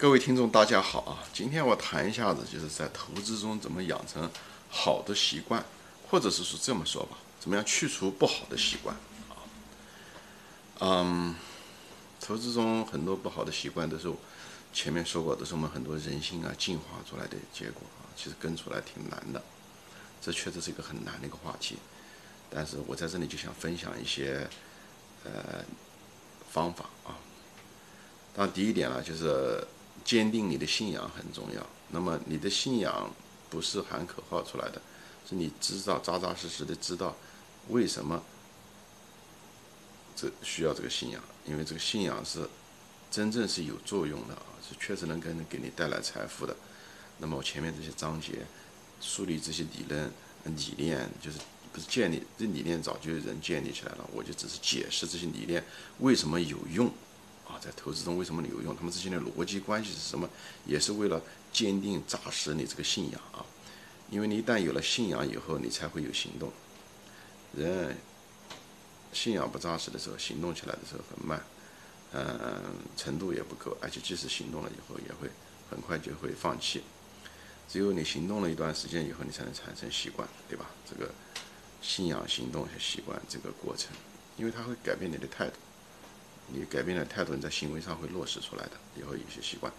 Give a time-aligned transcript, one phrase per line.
[0.00, 1.20] 各位听众，大家好啊！
[1.30, 4.30] 今天我谈一下子，就是在投资中怎么养成
[4.70, 5.62] 好的习惯，
[6.08, 8.96] 或者是说这么说吧，怎么样去除不好的习惯
[9.28, 9.36] 啊？
[10.78, 11.34] 嗯，
[12.18, 14.10] 投资中很多不好的习惯都是
[14.72, 19.42] 前面说过，都是我们很多人性啊进化出来的结果啊，其实跟出来挺难的，
[20.22, 21.76] 这确实是一个很难的一个话题。
[22.48, 24.48] 但是我在这里就想分享一些
[25.24, 25.62] 呃
[26.50, 27.12] 方法啊。
[28.34, 29.62] 当然，第一点呢，就是。
[30.04, 31.66] 坚定你的信仰很重要。
[31.90, 33.10] 那么你的信仰
[33.48, 34.80] 不是喊口号出来的，
[35.28, 37.16] 是你知道扎扎实实的知道
[37.68, 38.22] 为什么
[40.14, 42.48] 这需要这个信仰，因为这个信仰是
[43.10, 46.54] 真正是有作用的啊，是确实能给给你带来财富的。
[47.18, 48.46] 那么我前面这些章节
[49.00, 50.10] 树立这些理论
[50.44, 51.38] 理念，就是
[51.72, 55.64] 不是建立这理念早就有人建立起来了，我就只是解释这些理念
[55.98, 56.90] 为什么有用。
[57.50, 58.76] 啊，在投资中为什么有用？
[58.76, 60.28] 他们之间的逻辑关系是什么？
[60.64, 61.20] 也是为了
[61.52, 63.44] 坚定扎实你这个信仰啊！
[64.08, 66.52] 因为你一旦有了信仰以后，你才会有行动。
[67.56, 67.96] 人
[69.12, 71.42] 信仰不扎实的时候，行动起来的时候很慢，
[72.12, 72.62] 嗯，
[72.96, 75.28] 程度也不够，而且即使行动了以后，也会
[75.68, 76.82] 很快就会放弃。
[77.68, 80.66] 只有你行动了一段时间以后，你才能产生习惯，对吧？
[80.88, 81.10] 这个
[81.82, 83.92] 信仰、行动和习惯这个过程，
[84.36, 85.54] 因为它会改变你的态度。
[86.52, 88.72] 你改变了态度，你在行为上会落实出来的。
[88.98, 89.72] 以后有些习惯，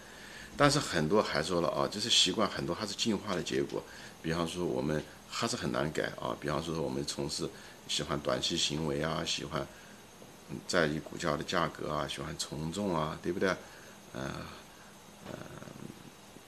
[0.56, 3.82] 但是很多还说了啊，这些习惯很多还是进化的结果。
[4.22, 6.36] 比方说我们还是很难改啊。
[6.40, 7.48] 比方说我们从事
[7.88, 9.66] 喜欢短期行为啊，喜欢
[10.66, 13.50] 在意股价的价格啊，喜欢从众啊，对不对？
[14.14, 14.30] 嗯
[15.26, 15.38] 嗯，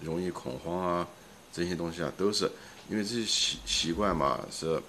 [0.00, 1.08] 容易恐慌啊，
[1.52, 2.50] 这些东西啊，都是
[2.88, 4.82] 因为这些习习惯嘛是。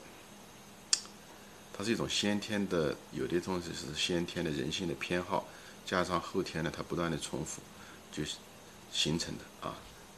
[1.77, 5.45] 它是一种先天的，有的东西是先天的人性的偏好，
[5.85, 7.61] 加上后天呢，它不断的重复，
[8.13, 8.23] 就
[8.93, 9.75] 形成的啊。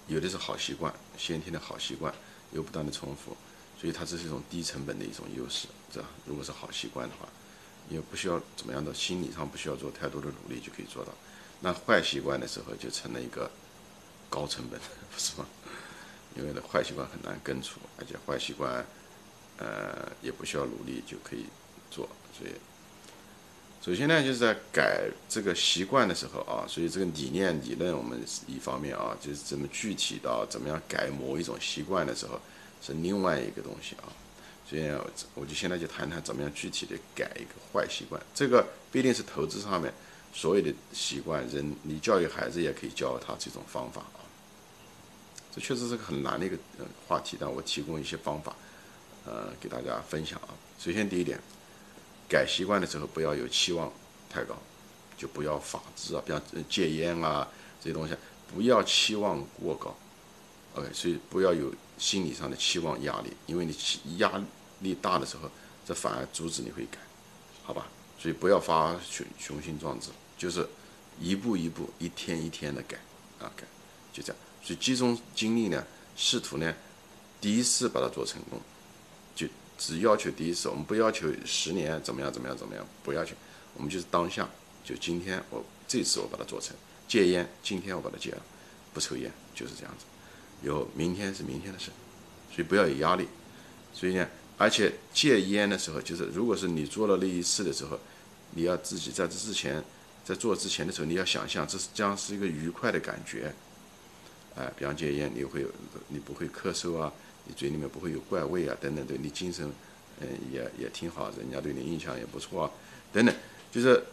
[0.07, 2.13] 有的是好习惯，先天的好习惯，
[2.51, 3.35] 又不断的重复，
[3.81, 6.05] 所以它这是一种低成本的一种优势，是吧？
[6.27, 7.27] 如果是好习惯的话，
[7.89, 11.11] 也不需要怎么样的心理上不需要做太多的努力就可以做到。
[11.59, 13.49] 那坏习惯的时候就成了一个
[14.29, 14.79] 高成本，
[15.11, 15.47] 不是吗？
[16.35, 18.85] 因为呢，坏习惯很难根除，而且坏习惯。
[19.57, 21.45] 呃，也不需要努力就可以
[21.89, 22.07] 做，
[22.37, 22.51] 所以
[23.81, 32.39] 首先呢，就是在改这个习惯的时候啊，所以这个理念理论我们一方面啊，就是怎么具体到怎么样改某一种习惯的时候
[32.81, 34.11] 是另外一个东西啊，
[34.69, 34.91] 所以
[35.33, 39.93] 我就现在就谈谈怎么样具体的改一个坏习惯，这个不一定是投资上面
[40.33, 44.21] 所有的习惯，人你教育孩子也可以教他这种方法啊，
[45.55, 46.57] 这确实是个很难的一个
[47.07, 48.53] 话题，但我提供一些方法。
[49.27, 50.49] 呃，给大家分享啊。
[50.79, 51.37] 首先，第一点，
[52.29, 53.91] 改习惯的时候不要有期望
[54.29, 54.55] 太高，
[55.17, 57.45] 就不要法治啊，比方戒烟啊
[57.81, 58.15] 这些东西，
[58.53, 59.93] 不要期望过高。
[60.75, 64.41] OK，所以不要有心理上的期望压力，因为你期压
[64.79, 65.51] 力大的时候，
[65.85, 66.97] 这反而阻止你会改，
[67.63, 67.85] 好吧？
[68.17, 70.65] 所以不要发雄雄心壮志，就是
[71.19, 72.97] 一步一步、一天一天的改
[73.39, 73.65] 啊改，
[74.13, 74.41] 就这样。
[74.63, 75.83] 所以集中精力呢，
[76.15, 76.73] 试图呢，
[77.41, 78.57] 第一次把它做成功。
[79.77, 83.35] 只要求第一次，我们不要求十年怎么样怎么样怎么样，不要求，
[83.75, 84.49] 我们就是当下，
[84.83, 86.75] 就今天我这次我把它做成
[87.07, 88.41] 戒烟，今天我把它戒了，
[88.93, 90.05] 不抽烟就是这样子，
[90.63, 91.91] 有明天是明天的事，
[92.51, 93.27] 所以不要有压力，
[93.93, 94.27] 所以呢，
[94.57, 97.99] 而且戒烟的时候，就是如果是你做了那一次的时候，
[98.51, 99.83] 你要自己在这之前，
[100.25, 103.53] 在做之前的时候，你要想象这是将是一个愉快的感觉，
[104.55, 105.63] 哎，比方戒烟，你会
[106.07, 107.13] 你不会咳嗽啊。
[107.47, 109.71] 你嘴里面不会有怪味啊，等等，对你精神，
[110.19, 112.71] 嗯，也也挺好，人家对你印象也不错啊，
[113.13, 113.33] 等等，
[113.71, 114.03] 就是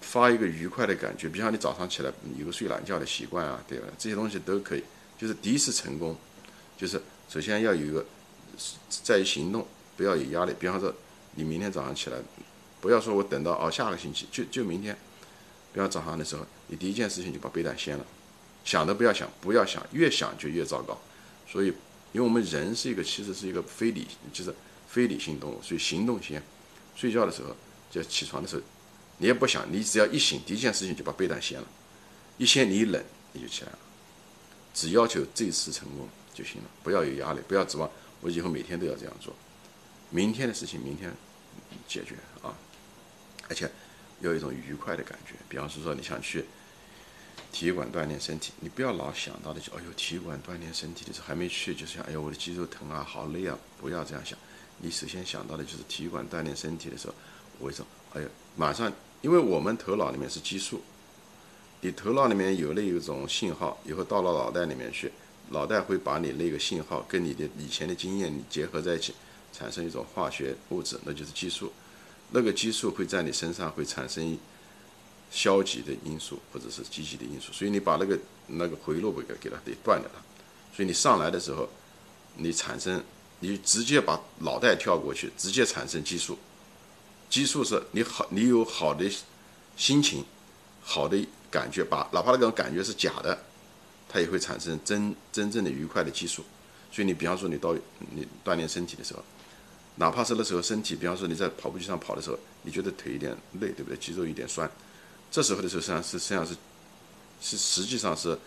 [0.00, 3.86] 发一个愉快的感觉，比方你早上起来有个睡懒觉的习惯啊，对吧？
[3.96, 4.82] 这些东西都可以，
[5.16, 6.16] 就是第一次成功，
[6.76, 8.04] 就是首先要有一个
[8.90, 9.64] 在于行动，
[9.96, 10.52] 不要有压力。
[10.58, 10.92] 比方说，
[11.36, 12.16] 你明天早上起来，
[12.80, 14.96] 不要说我等到哦下个星期，就就明天，
[15.72, 18.04] 比方早上的时候，你第一件事情就把被单掀了，
[18.64, 20.98] 想都不要想，不要想，越想就越糟糕，
[21.46, 21.72] 所以。
[22.12, 24.54] 因为我们人是一个，其实是一个非理，就是
[24.86, 26.42] 非理性动物，所以行动先。
[26.94, 27.56] 睡觉的时候，
[27.90, 28.62] 就起床的时候，
[29.16, 31.66] 你也不想，你只要一醒，第一件事情就把被单掀了，
[32.36, 33.78] 一掀你一冷，你就起来了。
[34.74, 39.34] 只要求这次成功就行了，不要有压力，不要指望我以后每天都要这样做。
[40.10, 41.10] 明天的事情明天
[41.88, 42.54] 解决啊，
[43.48, 43.70] 而且
[44.20, 46.44] 要有一种愉快的感觉，比方说你想去。
[47.52, 54.38] 体育馆锻炼身体，你不要老想到的就哎呦，体育馆锻炼身体的时候还没去，就想哎呦我的肌肉疼啊，好累啊，不要这样想。
[54.78, 57.14] 你首先想到的就是体育馆锻炼身体的时候，
[57.58, 57.86] 我会说？
[58.14, 60.82] 哎呦，马上，因为我们头脑里面是激素，
[61.80, 65.12] 你头脑里面有那一种信号，以后到了脑袋里面去，
[65.50, 69.14] 脑袋会把你那个信号跟你的以前的经验你结合在一起，
[69.52, 71.72] 产生一种化学物质，那就是激素。
[72.30, 74.26] 那个激素会在你身上会产生
[75.32, 78.18] 消极的因素或者是积极的因素，所以你把那个
[78.48, 80.20] 那个回路给给它给断掉它。
[80.76, 81.66] 所以你上来的时候，
[82.36, 83.02] 你产生
[83.40, 86.38] 你直接把脑袋跳过去，直接产生激素。
[87.30, 89.10] 激素是你好，你有好的
[89.74, 90.22] 心情，
[90.82, 91.16] 好的
[91.50, 93.38] 感觉，把哪怕那种感觉是假的，
[94.08, 96.44] 它也会产生真真正的愉快的激素。
[96.90, 97.74] 所以你比方说你到
[98.14, 99.24] 你锻炼身体的时候，
[99.96, 103.96] 哪怕是那时候身体，比方说你在跑步机上跑的时候，你觉得腿有点累，对不对？
[103.96, 104.70] 肌肉有点酸，
[105.32, 106.54] 这时候的时候实际上是实际上是
[107.40, 108.38] 是实际上是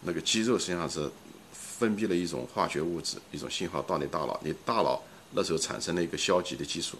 [0.00, 1.08] 那个肌肉实际上是
[1.52, 5.00] 分泌了一种化学物质，一种信号到你大脑，你大脑
[5.30, 6.98] 那时候产生了一个消极的激素，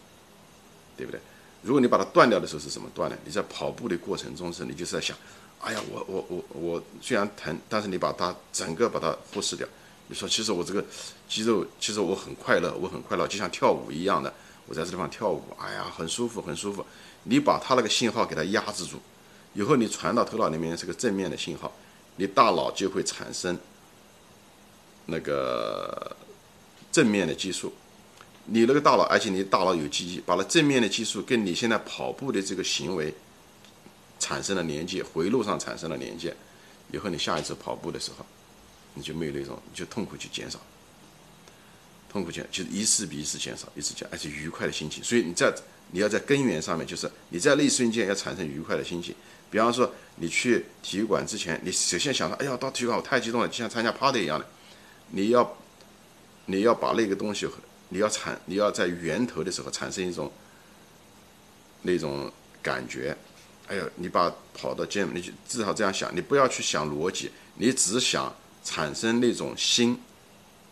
[0.97, 1.21] 对不对？
[1.61, 3.19] 如果你把它断掉的时候是怎么断的？
[3.25, 5.17] 你在跑步的过程中是，你就是在想，
[5.61, 9.67] 哎呀，我我我我虽然疼，但是你把它整个把它忽视掉。
[10.09, 10.85] 你说，其实我这个
[11.29, 14.33] 肌肉，其实我很快乐，我很快乐，就像跳舞一样的，
[14.67, 16.85] 我在这地方跳舞，哎呀，很舒服，很舒服。
[17.25, 19.01] 你把它那个信号给它压制住，
[19.55, 21.73] 以后你传到头脑里面是个正面的信号，
[22.17, 23.59] 你大脑就会产生
[25.07, 26.17] 那个
[26.91, 27.73] 正面的激素。
[28.47, 33.15] 你那个大脑，而且你大脑有记忆，把那正面的激素跟你现在跑步的这个行为
[34.19, 36.35] 产生了连接，回路上产生了连接，
[36.91, 38.27] 以后你下一次跑步的时候，
[38.95, 40.59] 你就没有那种，就痛苦就减少，
[42.13, 45.03] 痛苦减就是一次比一次减少，一次减，而且愉快的心情。
[45.03, 45.53] 所以你在
[45.91, 49.15] 你要在根源上面，就是你在那一瞬间要产生愉快的心情。
[49.51, 54.47] 比方说你去体育馆之前，你首先想到，哎呀，到体育馆我太激动了，就像参加 party 一样的，
[55.11, 55.57] 你要
[56.47, 57.49] 你要把那个东西。
[57.95, 60.33] 你要产，你要在源头的时候产生一种
[61.83, 62.33] 那种
[62.63, 63.15] 感觉，
[63.67, 68.35] 哎呦，你把跑到肩，你就至少这样想，你不要去想逻辑，你只想
[68.65, 70.01] 产生那种心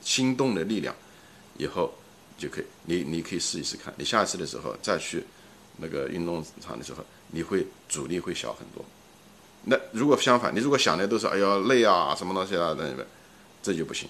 [0.01, 0.97] 心动的力量，
[1.61, 1.93] 以后
[2.39, 5.23] 就可以，你你可以试一试看，你下次的时候再去
[5.77, 8.85] 那个运动场的时候，你会阻力会小很多。
[9.65, 13.05] 那如果相反，你如果想的都是哎呀累啊，什么东西啊，那
[13.63, 14.09] 这就不行。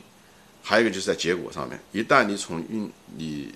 [0.62, 3.52] 还有一个就是在结果上面，一旦你从运你，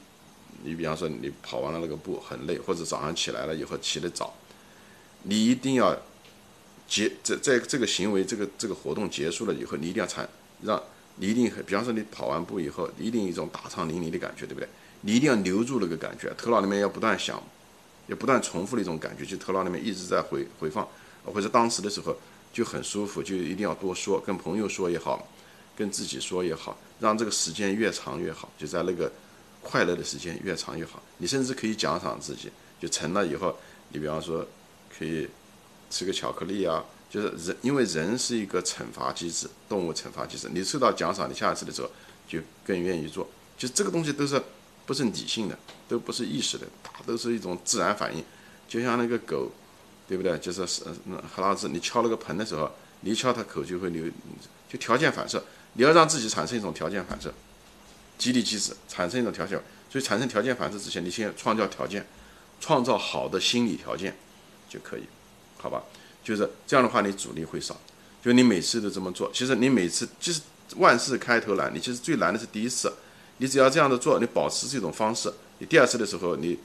[0.64, 4.34] 你比方说你跑完了那个步很累，或者早上起来了以后起得早，
[5.22, 5.96] 你一定要
[6.88, 10.28] 结在在这个行为这个这个活动结束了以后，你一定要产
[10.62, 10.82] 让，
[11.16, 14.68] 你一定比方说你跑完步以后，一定一种大汗淋漓的感觉，对不对？
[15.02, 17.42] 你一定要留住那个感觉，头脑里面要不断想，
[18.06, 20.88] 要不断重复的一种感觉，就头脑里面一直在回回放，
[21.24, 22.16] 或者当时的时候
[22.52, 25.28] 就很舒服，就一定要多说，跟朋友说也好。
[25.76, 29.10] 跟自己说也好，让这个时间越长越好，就在那个
[29.60, 31.02] 快乐的时间越长越好。
[31.18, 32.48] 你甚至可以奖赏自己，
[32.80, 33.58] 就成了以后，
[33.88, 34.46] 你比方说
[34.96, 35.28] 可以
[35.90, 36.84] 吃个巧克力啊，
[37.14, 40.48] 就是人，因为人是一个惩罚机制，动物惩罚机制。
[40.52, 41.88] 你受到奖赏，你下一次的时候
[42.26, 43.28] 就更愿意做。
[43.56, 44.42] 就这个东西都是
[44.84, 45.56] 不是理性的，
[45.86, 48.24] 都不是意识的，它都是一种自然反应。
[48.66, 49.48] 就像那个狗，
[50.08, 50.36] 对不对？
[50.38, 50.82] 就是是
[51.32, 52.68] 哈拉子，你敲那个盆的时候，
[53.02, 54.10] 你一敲它口就会流，
[54.68, 55.40] 就条件反射。
[55.74, 57.32] 你要让自己产生一种条件反射，
[58.18, 59.56] 激励机制产生一种条件，
[59.88, 62.04] 所以产生条件反射之前，你先创造条件，
[62.58, 64.16] 创造好的心理条件
[64.68, 65.04] 就可以，
[65.58, 65.84] 好吧？
[66.24, 67.80] 就是这样的话，你阻力会少。
[68.24, 70.40] 就你每次都这么做，其实你每次就是
[70.76, 72.92] 万事开头难，你其实最难的是第一次。
[73.36, 76.58] 你只要这样的做，你保持这种方式，你第二次的时候，你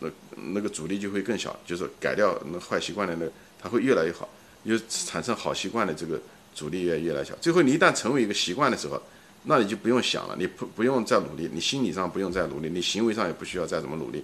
[0.00, 0.10] 那
[0.52, 3.26] 那个阻力就会更小，就是改掉那坏习惯的那，
[3.58, 4.28] 它会越来越好，
[4.66, 6.20] 就产生好习惯的这个。
[6.54, 9.02] 阻力越越来越小，最后你一旦成为一个习惯的时候，
[9.42, 14.18] 那你就不用想了，你不不用再努力，你心理上不用再努力，你行为上也不需要再怎么努力，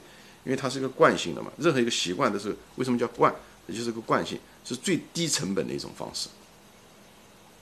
[0.44, 1.50] 因为它是一个惯性的嘛。
[1.58, 3.34] 任何一个习惯都是为什么叫惯？
[3.70, 6.28] 也就是个惯性，是最低成本的一种方式。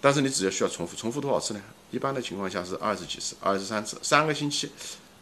[0.01, 1.61] 但是你只要需要重复，重复多少次呢？
[1.91, 4.71] 一般的情况下是二十几次，二十三次，三个星期，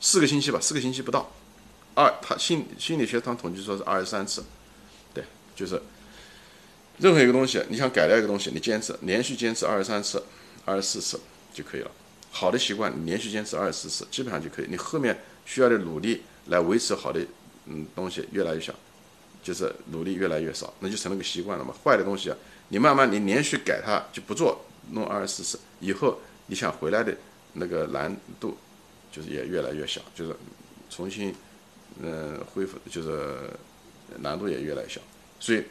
[0.00, 1.30] 四个星期吧，四个星期不到。
[1.94, 4.44] 二，他心心理学上统计说是二十三次，
[5.12, 5.24] 对，
[5.54, 5.80] 就是。
[6.98, 10.22] 任何一个东西，你想改掉一个东西，你坚持连续坚持二十三次、
[10.64, 11.20] 二十四次
[11.52, 11.90] 就可以了。
[12.30, 14.66] 好的习惯，你连续坚持二十四次，基本上就可以。
[14.70, 17.20] 你后面需要的努力来维持好的
[17.66, 18.74] 嗯东西越来越小，
[19.46, 21.72] 就是努力越来越少，那就成了个习惯了嘛。
[21.84, 22.36] 坏的东西啊，
[22.70, 27.16] 你慢慢你连续改它就不做，弄二十四次以后，你想回来的
[27.52, 28.56] 那个难度
[29.12, 30.34] 就是也越来越小，就是
[30.90, 31.32] 重新
[32.02, 33.48] 嗯恢复就是
[34.18, 35.00] 难度也越来越小，
[35.38, 35.62] 所以。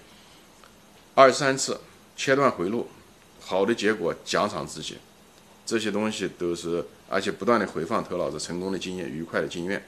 [1.17, 1.79] 二十三次
[2.17, 2.89] 切断回路，
[3.39, 4.97] 好的结果奖赏自己，
[5.65, 9.81] 这些东西都是，而且不断的回放头脑子成功的经验、愉快的经验，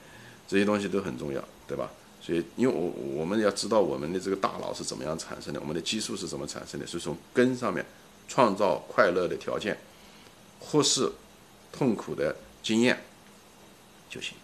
[0.47, 1.91] 这些东西都很重要，对吧？
[2.27, 7.85] 所以，因为我我们要知道我们的这个大脑是怎么样产生的，我们的激素是怎么产生的，所以从根上面
[8.27, 9.77] 创造快乐的条件，
[10.59, 11.09] 或是
[11.71, 13.01] 痛苦的经验
[14.09, 14.35] 就行。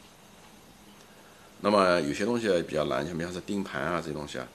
[1.60, 4.48] 那么有些东西比较难，像比方说盯盘啊这些东西啊，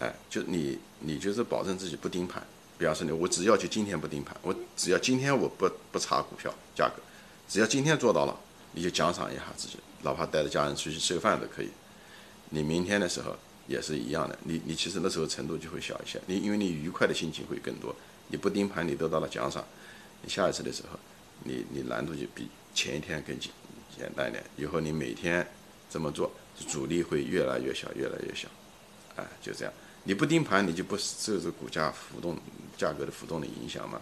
[0.00, 2.44] 哎，就你你就是保证自己不盯盘。
[2.76, 7.00] 比方说你，我只要求今天不盯盘，我只要今天我不不查股票价格，
[7.48, 8.36] 只要今天做到了，
[8.72, 11.70] 你就奖赏一下自己，哪怕带着家人出去吃个饭都可以。
[12.50, 13.36] 你明天的时候
[13.66, 17.94] 也是一样的，你你其实那时候程度就会小一些，你因为你愉快的心情会更多。
[18.28, 19.64] 你不盯盘，你得到了奖赏，
[20.22, 20.98] 你下一次的时候，
[21.44, 23.50] 你你难度就比前一天更简
[23.96, 24.42] 简单一点。
[24.56, 25.46] 以后你每天
[25.88, 26.30] 这么做，
[26.66, 28.48] 阻力会越来越小，越来越小。
[29.16, 29.72] 哎，就这样。
[30.04, 32.36] 你不盯盘，你就不受这股价浮动、
[32.76, 34.00] 价格的浮动的影响嘛。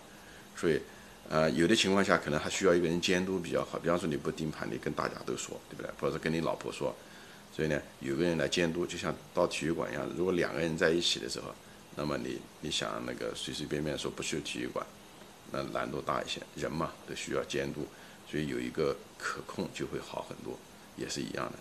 [0.57, 0.81] 所以，
[1.29, 3.79] 呃，有的情况下可能还需要一个人监督比较好。
[3.79, 5.91] 比方说你不盯盘，你跟大家都说，对不对？
[6.01, 6.95] 或者跟你老婆说。
[7.55, 10.05] 所以呢，有个人来监督，就像到体育馆一样。
[10.17, 11.55] 如果两个人在一起的时候，
[11.95, 14.85] 那么你你想那个随随便便说不去体育馆，
[15.53, 16.41] 那难度大一些。
[16.57, 17.87] 人嘛，都需要监督，
[18.29, 20.59] 所以有一个可控就会好很多，
[20.97, 21.59] 也是一样的。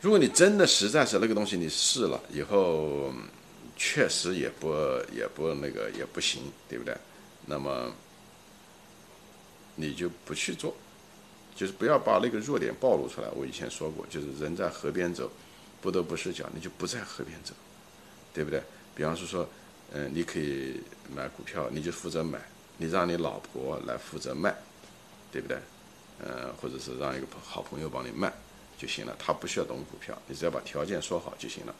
[0.00, 3.12] 如果你真的实在是那个东西你试了以后，
[3.76, 4.74] 确实也不
[5.14, 6.96] 也不那个也不行，对不对？
[7.46, 7.94] 那么
[9.76, 10.74] 你就不去做。
[11.56, 13.28] 就是不要把那个弱点暴露出来。
[13.34, 15.28] 我以前说过，就是人在河边走，
[15.80, 17.54] 不得不失脚，你就不在河边走，
[18.34, 18.62] 对不对？
[18.94, 19.48] 比方说说，
[19.92, 20.80] 嗯，你可以
[21.14, 22.38] 买股票，你就负责买，
[22.76, 24.54] 你让你老婆来负责卖，
[25.32, 25.58] 对不对？
[26.24, 28.32] 嗯，或者是让一个好朋友帮你卖
[28.78, 31.74] 就行了，他不需要懂股票，你只要把条件说好就行了。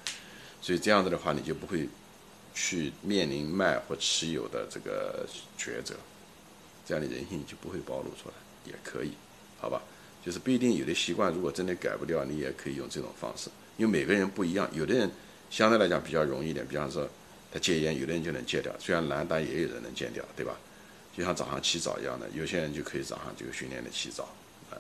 [0.61, 1.89] 所以这样子的话，你就不会
[2.55, 5.27] 去面临卖或持有的这个
[5.59, 5.95] 抉择，
[6.87, 9.13] 这样的人性就不会暴露出来，也可以。
[9.59, 9.83] 好吧，
[10.25, 14.69] 就是不一定有的习惯，如果真的改不掉，你也可以用这种方式，因为每个人不一样。
[14.73, 15.11] 有的人
[15.51, 17.09] 相对来讲比较容易一点，比方说
[17.53, 20.55] 他戒烟，有的人就能戒掉，虽然难，但也有人能戒掉，对吧？
[21.17, 24.25] 就像早上起早一样的，有些人就可以早上就训练的起早，
[24.71, 24.77] 啊，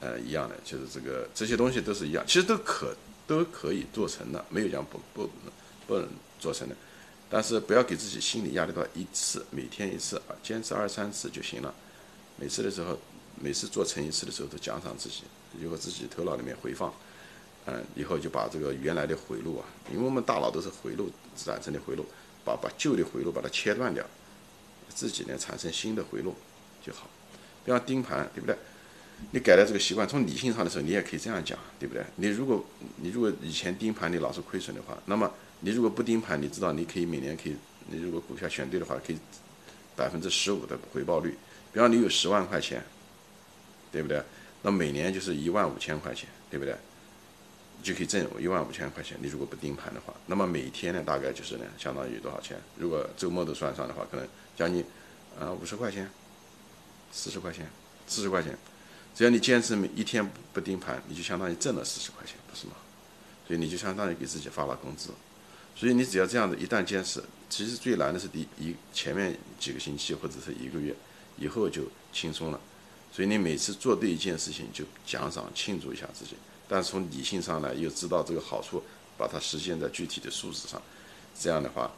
[0.00, 5.30] 呃，一样的，就是这个这些东西都是一样，其实都可都可以做成的，没有讲不不
[5.86, 6.08] 不能
[6.40, 6.74] 做成的，
[7.28, 11.74] 但是不要给自己心理压力大，一次每天一次，坚持二三次就行了，
[12.36, 12.98] 每次的时候。
[13.40, 15.24] 每次做成一次的时候都奖赏自己，
[15.60, 16.92] 如果自己头脑里面回放，
[17.66, 22.04] 嗯，以后就把这个原来的回路啊，因为我们大脑都是回路产生的回路，
[22.44, 24.04] 把把旧的回路把它切断掉，
[24.88, 26.34] 自己呢产生新的回路
[26.84, 27.08] 就好。
[27.64, 28.56] 比方盯盘，对不对？
[29.30, 32.04] 你改了这个习惯，从理性上的时候你也可以这样讲，对不对？
[32.16, 32.64] 你如果
[32.96, 37.56] 你如果以前盯盘你老是亏损的话，那么你如果不盯盘，你知道你可以每年可以，
[37.88, 39.18] 你如果股票选对的话，可以
[39.96, 41.36] 百分之十五的回报率。
[41.72, 42.84] 比方你有十万块钱。
[43.94, 44.20] 对不对？
[44.62, 46.74] 那每年就是一万五千块钱，对不对？
[47.80, 49.16] 就可以挣一万五千块钱。
[49.22, 52.58] 你如果不盯盘的话，那么每天呢，大概就是呢，相当于多少钱？
[52.76, 54.84] 如果周末都算上的话，可能将近
[55.38, 56.10] 啊五十块钱、
[57.12, 57.68] 四十块钱、
[58.08, 58.58] 四十块钱。
[59.14, 62.72] 只要你坚持每一天不盯盘，你就相当于挣了四十块钱，不是吗？
[63.46, 65.10] 所以你就相当于给自己发了工资。
[65.76, 70.94] 所以你只要这样子一旦坚持，其实最难的是第一前面几个星期或者是一个月，
[71.36, 71.82] 以后就
[72.12, 72.58] 轻松了。
[73.14, 76.32] 所以你每次做对一件事情就奖赏庆祝一下自己，
[76.66, 78.82] 但是从理性上来又知道这个好处，
[79.16, 80.82] 把它实现在具体的数字上，
[81.38, 81.88] 这样的话，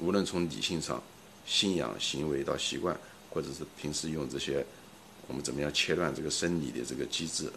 [0.00, 1.00] 无论从理性上、
[1.46, 2.98] 信仰、行为到习惯，
[3.30, 4.66] 或者是平时用这些，
[5.28, 7.48] 我们怎么样切断这个生理的这个机制，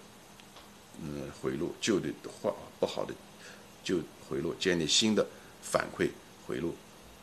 [1.01, 2.09] 嗯，回路旧的
[2.43, 3.13] 坏不好的
[3.83, 3.97] 旧
[4.29, 5.25] 回路，建立新的
[5.63, 6.11] 反馈
[6.45, 6.75] 回路，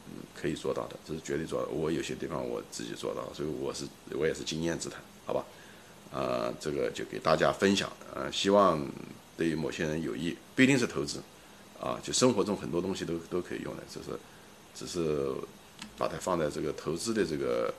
[0.07, 1.69] 嗯，可以做到的，这是绝对做到。
[1.69, 5.01] 我有些地方我自己做到，所以我是我也是经验之谈，
[6.13, 8.87] 啊，这个就给大家分享，呃，希望
[9.37, 11.21] 对于某些人有益，不一定是投资，
[11.81, 14.19] 啊，就生活中很多东西都都可以用的，只是，
[14.75, 15.33] 只是
[15.99, 17.73] 把它放在这个投资的这个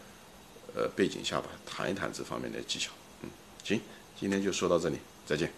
[0.75, 2.91] 呃背景下吧，谈一谈这方面的技巧，
[3.21, 3.29] 嗯，
[3.63, 3.81] 行，
[4.19, 5.51] 今天就说到这里，再见。